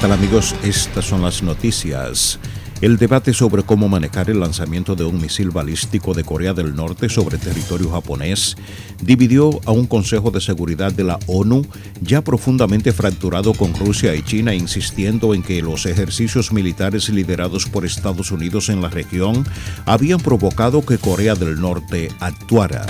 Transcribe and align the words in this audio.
Tal 0.00 0.12
amigos? 0.12 0.54
Estas 0.62 1.06
son 1.06 1.22
las 1.22 1.42
noticias. 1.42 2.38
El 2.80 2.98
debate 2.98 3.34
sobre 3.34 3.64
cómo 3.64 3.88
manejar 3.88 4.30
el 4.30 4.38
lanzamiento 4.38 4.94
de 4.94 5.02
un 5.02 5.20
misil 5.20 5.50
balístico 5.50 6.14
de 6.14 6.22
Corea 6.22 6.52
del 6.52 6.76
Norte 6.76 7.08
sobre 7.08 7.36
territorio 7.36 7.90
japonés 7.90 8.56
dividió 9.02 9.58
a 9.64 9.72
un 9.72 9.86
Consejo 9.86 10.30
de 10.30 10.40
Seguridad 10.40 10.92
de 10.92 11.02
la 11.02 11.18
ONU 11.26 11.66
ya 12.00 12.22
profundamente 12.22 12.92
fracturado 12.92 13.54
con 13.54 13.74
Rusia 13.74 14.14
y 14.14 14.22
China 14.22 14.54
insistiendo 14.54 15.34
en 15.34 15.42
que 15.42 15.62
los 15.62 15.86
ejercicios 15.86 16.52
militares 16.52 17.08
liderados 17.08 17.66
por 17.66 17.84
Estados 17.84 18.30
Unidos 18.30 18.68
en 18.68 18.80
la 18.80 18.90
región 18.90 19.44
habían 19.84 20.20
provocado 20.20 20.86
que 20.86 20.98
Corea 20.98 21.34
del 21.34 21.60
Norte 21.60 22.10
actuara. 22.20 22.86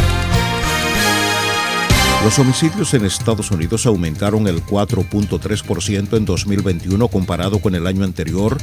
Los 2.24 2.36
homicidios 2.40 2.92
en 2.94 3.04
Estados 3.04 3.52
Unidos 3.52 3.86
aumentaron 3.86 4.48
el 4.48 4.64
4.3% 4.64 6.16
en 6.16 6.24
2021 6.24 7.08
comparado 7.08 7.60
con 7.60 7.76
el 7.76 7.86
año 7.86 8.02
anterior 8.02 8.58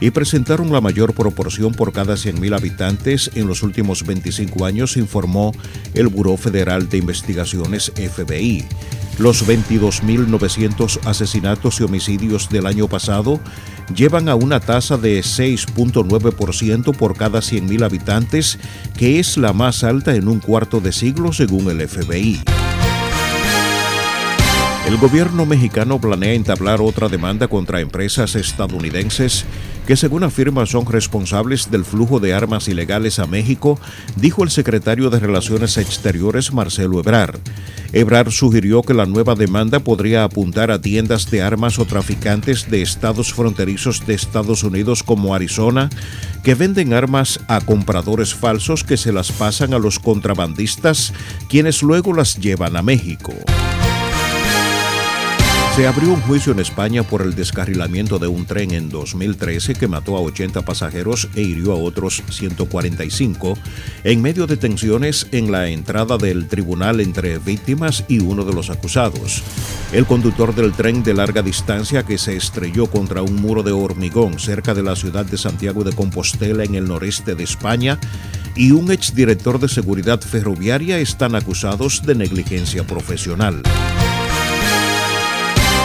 y 0.00 0.12
presentaron 0.12 0.72
la 0.72 0.80
mayor 0.80 1.12
proporción 1.12 1.72
por 1.72 1.92
cada 1.92 2.14
100.000 2.14 2.54
habitantes 2.54 3.30
en 3.34 3.48
los 3.48 3.64
últimos 3.64 4.06
25 4.06 4.64
años, 4.64 4.96
informó 4.96 5.52
el 5.92 6.06
Buró 6.06 6.36
Federal 6.36 6.88
de 6.88 6.98
Investigaciones 6.98 7.92
FBI. 7.96 8.64
Los 9.18 9.46
22.900 9.46 11.00
asesinatos 11.04 11.80
y 11.80 11.82
homicidios 11.82 12.48
del 12.48 12.64
año 12.64 12.86
pasado 12.86 13.40
llevan 13.94 14.28
a 14.28 14.36
una 14.36 14.60
tasa 14.60 14.96
de 14.96 15.18
6.9% 15.18 16.96
por 16.96 17.16
cada 17.16 17.40
100.000 17.40 17.84
habitantes, 17.84 18.58
que 18.96 19.18
es 19.18 19.36
la 19.36 19.52
más 19.52 19.82
alta 19.82 20.14
en 20.14 20.28
un 20.28 20.38
cuarto 20.38 20.80
de 20.80 20.92
siglo 20.92 21.32
según 21.32 21.68
el 21.70 21.86
FBI. 21.86 22.40
El 24.86 24.96
gobierno 24.96 25.46
mexicano 25.46 26.00
planea 26.00 26.32
entablar 26.32 26.80
otra 26.80 27.08
demanda 27.08 27.48
contra 27.48 27.80
empresas 27.80 28.34
estadounidenses 28.34 29.44
que 29.86 29.96
según 29.96 30.24
afirma 30.24 30.66
son 30.66 30.86
responsables 30.86 31.70
del 31.70 31.84
flujo 31.84 32.20
de 32.20 32.32
armas 32.32 32.68
ilegales 32.68 33.18
a 33.18 33.26
México, 33.26 33.78
dijo 34.16 34.42
el 34.42 34.50
secretario 34.50 35.10
de 35.10 35.20
Relaciones 35.20 35.76
Exteriores 35.76 36.52
Marcelo 36.52 37.00
Ebrard. 37.00 37.40
Ebrard 37.92 38.30
sugirió 38.30 38.82
que 38.82 38.94
la 38.94 39.06
nueva 39.06 39.34
demanda 39.34 39.80
podría 39.80 40.24
apuntar 40.24 40.70
a 40.70 40.80
tiendas 40.80 41.30
de 41.30 41.42
armas 41.42 41.78
o 41.78 41.84
traficantes 41.84 42.70
de 42.70 42.82
estados 42.82 43.34
fronterizos 43.34 44.06
de 44.06 44.14
Estados 44.14 44.62
Unidos 44.62 45.02
como 45.02 45.34
Arizona, 45.34 45.90
que 46.44 46.54
venden 46.54 46.94
armas 46.94 47.40
a 47.48 47.60
compradores 47.60 48.34
falsos 48.34 48.84
que 48.84 48.96
se 48.96 49.12
las 49.12 49.32
pasan 49.32 49.74
a 49.74 49.78
los 49.78 49.98
contrabandistas, 49.98 51.12
quienes 51.48 51.82
luego 51.82 52.12
las 52.12 52.36
llevan 52.36 52.76
a 52.76 52.82
México. 52.82 53.34
Se 55.80 55.86
abrió 55.86 56.10
un 56.12 56.20
juicio 56.20 56.52
en 56.52 56.58
España 56.58 57.02
por 57.02 57.22
el 57.22 57.34
descarrilamiento 57.34 58.18
de 58.18 58.26
un 58.26 58.44
tren 58.44 58.72
en 58.72 58.90
2013 58.90 59.72
que 59.72 59.88
mató 59.88 60.14
a 60.18 60.20
80 60.20 60.60
pasajeros 60.60 61.30
e 61.34 61.40
hirió 61.40 61.72
a 61.72 61.76
otros 61.76 62.22
145 62.28 63.56
en 64.04 64.20
medio 64.20 64.46
de 64.46 64.58
tensiones 64.58 65.26
en 65.32 65.50
la 65.50 65.68
entrada 65.68 66.18
del 66.18 66.48
tribunal 66.48 67.00
entre 67.00 67.38
víctimas 67.38 68.04
y 68.08 68.18
uno 68.18 68.44
de 68.44 68.52
los 68.52 68.68
acusados. 68.68 69.42
El 69.94 70.04
conductor 70.04 70.54
del 70.54 70.74
tren 70.74 71.02
de 71.02 71.14
larga 71.14 71.40
distancia 71.40 72.02
que 72.02 72.18
se 72.18 72.36
estrelló 72.36 72.86
contra 72.86 73.22
un 73.22 73.36
muro 73.36 73.62
de 73.62 73.72
hormigón 73.72 74.38
cerca 74.38 74.74
de 74.74 74.82
la 74.82 74.96
ciudad 74.96 75.24
de 75.24 75.38
Santiago 75.38 75.82
de 75.82 75.94
Compostela 75.94 76.62
en 76.62 76.74
el 76.74 76.88
noreste 76.88 77.34
de 77.34 77.44
España 77.44 77.98
y 78.54 78.72
un 78.72 78.92
exdirector 78.92 79.58
de 79.58 79.68
seguridad 79.68 80.20
ferroviaria 80.20 80.98
están 80.98 81.34
acusados 81.34 82.02
de 82.02 82.16
negligencia 82.16 82.86
profesional. 82.86 83.62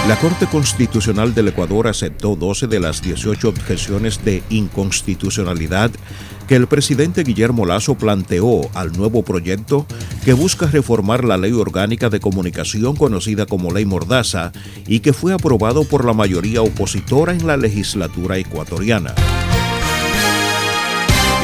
La 0.08 0.20
Corte 0.20 0.46
Constitucional 0.46 1.34
del 1.34 1.48
Ecuador 1.48 1.88
aceptó 1.88 2.36
12 2.36 2.68
de 2.68 2.80
las 2.80 3.02
18 3.02 3.50
objeciones 3.50 4.24
de 4.24 4.44
inconstitucionalidad 4.52 5.90
que 6.48 6.56
el 6.56 6.68
presidente 6.68 7.24
Guillermo 7.24 7.66
Lazo 7.66 7.96
planteó 7.96 8.70
al 8.76 8.96
nuevo 8.96 9.24
proyecto 9.24 9.88
que 10.24 10.34
busca 10.34 10.68
reformar 10.68 11.24
la 11.24 11.38
ley 11.38 11.54
orgánica 11.54 12.12
de 12.12 12.20
comunicación 12.20 12.96
conocida 12.96 13.48
como 13.48 13.74
Ley 13.74 13.86
Mordaza 13.86 14.52
y 14.86 15.00
que 15.00 15.12
fue 15.12 15.34
aprobado 15.34 15.86
por 15.86 16.06
la 16.06 16.14
mayoría 16.14 16.62
opositora 16.62 17.34
en 17.34 17.48
la 17.48 17.58
legislatura 17.58 18.38
ecuatoriana. 18.38 19.16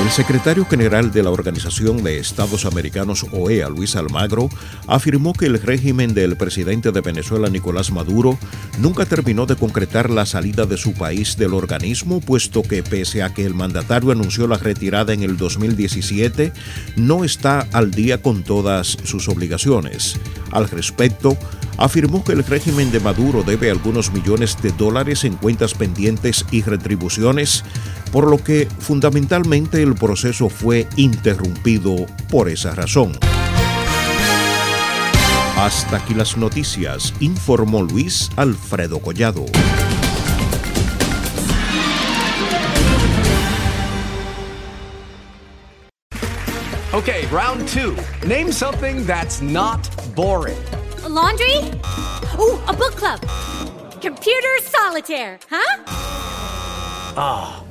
El 0.01 0.09
secretario 0.09 0.66
general 0.66 1.12
de 1.12 1.22
la 1.22 1.29
Organización 1.29 2.03
de 2.03 2.17
Estados 2.17 2.66
Americanos 2.66 3.23
OEA, 3.31 3.69
Luis 3.69 3.95
Almagro, 3.95 4.50
afirmó 4.88 5.31
que 5.31 5.45
el 5.45 5.62
régimen 5.62 6.16
del 6.16 6.38
presidente 6.38 6.91
de 6.91 7.01
Venezuela, 7.01 7.50
Nicolás 7.50 7.91
Maduro, 7.91 8.39
nunca 8.79 9.06
terminó 9.06 9.45
de 9.45 9.56
concretar 9.56 10.09
la 10.09 10.25
salida 10.25 10.66
de 10.66 10.78
su 10.78 10.94
país 10.94 11.38
del 11.38 11.53
organismo, 11.53 12.19
puesto 12.19 12.63
que 12.63 12.81
pese 12.81 13.22
a 13.22 13.31
que 13.31 13.45
el 13.45 13.53
mandatario 13.53 14.12
anunció 14.12 14.47
la 14.47 14.57
retirada 14.57 15.13
en 15.13 15.22
el 15.22 15.38
2017, 15.38 16.51
no 16.95 17.23
está 17.23 17.68
al 17.72 17.91
día 17.91 18.23
con 18.23 18.41
todas 18.41 18.97
sus 19.03 19.29
obligaciones. 19.29 20.19
Al 20.51 20.68
respecto, 20.68 21.38
afirmó 21.78 22.23
que 22.23 22.33
el 22.33 22.44
régimen 22.44 22.91
de 22.91 23.00
Maduro 23.00 23.44
debe 23.44 23.69
algunos 23.69 24.12
millones 24.12 24.57
de 24.62 24.72
dólares 24.72 25.23
en 25.23 25.35
cuentas 25.35 25.73
pendientes 25.73 26.45
y 26.51 26.63
retribuciones, 26.63 27.63
por 28.12 28.30
lo 28.30 28.38
que 28.44 28.68
fundamentalmente 28.80 29.82
el 29.82 29.96
proceso 29.96 30.50
fue 30.50 30.88
interrumpido 30.96 32.06
por 32.30 32.50
esa 32.50 32.76
razón. 32.76 33.18
Hasta 35.58 35.98
aquí 35.98 36.14
las 36.14 36.38
noticias, 36.38 37.14
informó 37.20 37.84
Luis 37.84 38.30
Alfredo 38.36 39.00
Collado. 39.00 39.46
Okay, 46.94 47.26
round 47.32 47.70
two. 47.70 47.96
Name 48.28 48.52
something 48.52 49.06
that's 49.06 49.42
not 49.42 49.90
boring. 50.14 50.58
A 51.06 51.10
laundry? 51.10 51.58
Ooh, 52.38 52.60
a 52.68 52.74
book 52.74 52.98
club. 52.98 53.22
Computer 54.02 54.60
solitaire, 54.62 55.40
huh? 55.50 55.84
Ah, 57.16 57.62
oh, 57.62 57.71